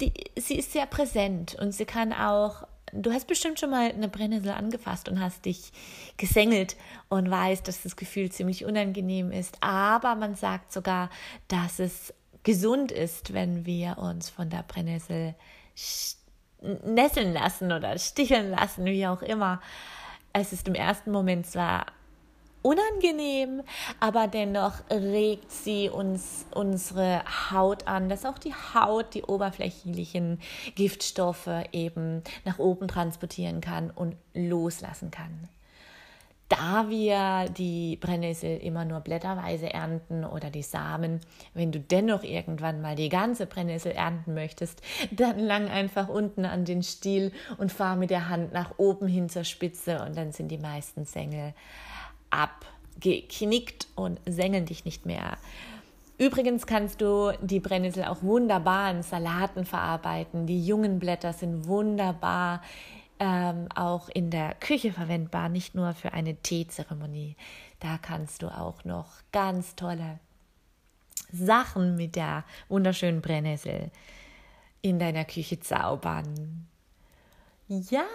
Die, 0.00 0.12
sie 0.38 0.56
ist 0.56 0.72
sehr 0.72 0.86
präsent 0.86 1.56
und 1.58 1.72
sie 1.72 1.86
kann 1.86 2.12
auch 2.12 2.64
Du 2.92 3.12
hast 3.12 3.26
bestimmt 3.26 3.60
schon 3.60 3.70
mal 3.70 3.90
eine 3.90 4.08
Brennnessel 4.08 4.50
angefasst 4.50 5.08
und 5.08 5.20
hast 5.20 5.44
dich 5.44 5.72
gesengelt 6.16 6.76
und 7.08 7.30
weißt, 7.30 7.66
dass 7.66 7.82
das 7.82 7.96
Gefühl 7.96 8.30
ziemlich 8.30 8.64
unangenehm 8.64 9.30
ist. 9.30 9.58
Aber 9.60 10.14
man 10.14 10.34
sagt 10.34 10.72
sogar, 10.72 11.10
dass 11.48 11.78
es 11.78 12.12
gesund 12.42 12.90
ist, 12.90 13.32
wenn 13.32 13.66
wir 13.66 13.98
uns 13.98 14.30
von 14.30 14.50
der 14.50 14.62
Brennnessel 14.62 15.34
nesseln 16.84 17.32
lassen 17.32 17.72
oder 17.72 17.98
sticheln 17.98 18.50
lassen, 18.50 18.84
wie 18.84 19.06
auch 19.06 19.22
immer. 19.22 19.60
Es 20.32 20.52
ist 20.52 20.68
im 20.68 20.74
ersten 20.74 21.10
Moment 21.10 21.46
zwar 21.46 21.86
unangenehm, 22.62 23.62
aber 24.00 24.28
dennoch 24.28 24.74
regt 24.90 25.50
sie 25.50 25.88
uns 25.88 26.46
unsere 26.54 27.22
Haut 27.50 27.86
an, 27.86 28.08
dass 28.08 28.24
auch 28.24 28.38
die 28.38 28.54
Haut 28.54 29.14
die 29.14 29.22
oberflächlichen 29.22 30.40
Giftstoffe 30.74 31.48
eben 31.72 32.22
nach 32.44 32.58
oben 32.58 32.88
transportieren 32.88 33.60
kann 33.60 33.90
und 33.90 34.16
loslassen 34.34 35.10
kann. 35.10 35.48
Da 36.50 36.88
wir 36.88 37.48
die 37.48 37.94
Brennnessel 37.94 38.58
immer 38.58 38.84
nur 38.84 38.98
blätterweise 38.98 39.72
ernten 39.72 40.24
oder 40.24 40.50
die 40.50 40.64
Samen, 40.64 41.20
wenn 41.54 41.70
du 41.70 41.78
dennoch 41.78 42.24
irgendwann 42.24 42.80
mal 42.80 42.96
die 42.96 43.08
ganze 43.08 43.46
Brennnessel 43.46 43.92
ernten 43.92 44.34
möchtest, 44.34 44.82
dann 45.12 45.38
lang 45.38 45.68
einfach 45.68 46.08
unten 46.08 46.44
an 46.44 46.64
den 46.64 46.82
Stiel 46.82 47.30
und 47.58 47.70
fahr 47.70 47.94
mit 47.94 48.10
der 48.10 48.28
Hand 48.28 48.52
nach 48.52 48.78
oben 48.78 49.06
hin 49.06 49.28
zur 49.28 49.44
Spitze 49.44 50.02
und 50.04 50.16
dann 50.16 50.32
sind 50.32 50.48
die 50.48 50.58
meisten 50.58 51.04
Sängel 51.04 51.54
abgeknickt 52.30 53.88
und 53.94 54.20
sengen 54.26 54.66
dich 54.66 54.84
nicht 54.84 55.06
mehr. 55.06 55.38
Übrigens 56.18 56.66
kannst 56.66 57.00
du 57.00 57.32
die 57.40 57.60
Brennnessel 57.60 58.04
auch 58.04 58.22
wunderbar 58.22 58.90
in 58.90 59.02
Salaten 59.02 59.64
verarbeiten. 59.64 60.46
Die 60.46 60.64
jungen 60.64 60.98
Blätter 60.98 61.32
sind 61.32 61.66
wunderbar 61.66 62.62
ähm, 63.18 63.68
auch 63.74 64.08
in 64.10 64.30
der 64.30 64.54
Küche 64.54 64.92
verwendbar, 64.92 65.48
nicht 65.48 65.74
nur 65.74 65.94
für 65.94 66.12
eine 66.12 66.36
Teezeremonie. 66.36 67.36
Da 67.78 67.96
kannst 67.96 68.42
du 68.42 68.48
auch 68.48 68.84
noch 68.84 69.08
ganz 69.32 69.76
tolle 69.76 70.18
Sachen 71.32 71.96
mit 71.96 72.16
der 72.16 72.44
wunderschönen 72.68 73.22
Brennnessel 73.22 73.90
in 74.82 74.98
deiner 74.98 75.24
Küche 75.24 75.60
zaubern. 75.60 76.66
Ja, 77.68 78.06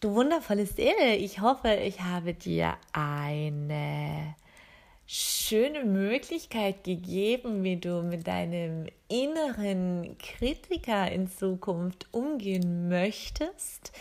Du 0.00 0.14
wundervolle 0.14 0.66
Seele, 0.66 1.16
ich 1.16 1.40
hoffe, 1.40 1.72
ich 1.72 2.02
habe 2.02 2.34
dir 2.34 2.76
eine 2.92 4.34
schöne 5.08 5.84
Möglichkeit 5.84 6.82
gegeben, 6.82 7.62
wie 7.62 7.76
du 7.76 8.02
mit 8.02 8.26
deinem 8.26 8.86
inneren 9.08 10.16
Kritiker 10.18 11.12
in 11.12 11.28
Zukunft 11.28 12.08
umgehen 12.10 12.88
möchtest, 12.88 13.92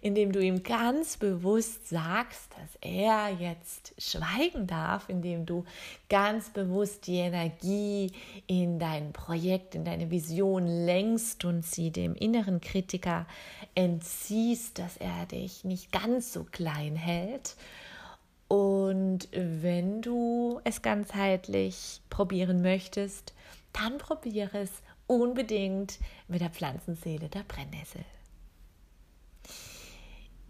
indem 0.00 0.32
du 0.32 0.40
ihm 0.40 0.64
ganz 0.64 1.16
bewusst 1.16 1.88
sagst, 1.88 2.50
dass 2.54 2.76
er 2.80 3.30
jetzt 3.38 3.94
schweigen 3.98 4.66
darf, 4.66 5.08
indem 5.08 5.46
du 5.46 5.64
ganz 6.08 6.50
bewusst 6.50 7.06
die 7.06 7.18
Energie 7.18 8.10
in 8.48 8.80
dein 8.80 9.12
Projekt, 9.12 9.76
in 9.76 9.84
deine 9.84 10.10
Vision 10.10 10.66
lenkst 10.66 11.44
und 11.44 11.64
sie 11.64 11.92
dem 11.92 12.16
inneren 12.16 12.60
Kritiker 12.60 13.26
entziehst, 13.76 14.80
dass 14.80 14.96
er 14.96 15.26
dich 15.26 15.62
nicht 15.62 15.92
ganz 15.92 16.32
so 16.32 16.42
klein 16.42 16.96
hält 16.96 17.54
und 18.48 19.28
wenn 19.32 20.00
du 20.00 20.60
es 20.64 20.80
ganzheitlich 20.80 22.00
probieren 22.08 22.62
möchtest, 22.62 23.34
dann 23.72 23.98
probiere 23.98 24.58
es 24.58 24.70
unbedingt 25.06 25.98
mit 26.26 26.40
der 26.40 26.50
Pflanzenseele 26.50 27.28
der 27.28 27.44
Brennnessel. 27.44 28.04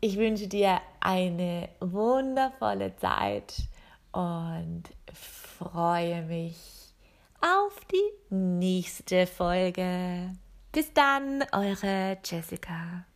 Ich 0.01 0.17
wünsche 0.17 0.47
dir 0.47 0.81
eine 1.01 1.69
wundervolle 1.81 2.95
Zeit 2.97 3.69
und 4.13 4.85
freue 5.13 6.23
mich 6.23 6.95
auf 7.41 7.81
die 7.91 8.35
nächste 8.35 9.27
Folge. 9.27 10.37
Bis 10.71 10.93
dann, 10.93 11.45
eure 11.53 12.19
Jessica. 12.25 13.08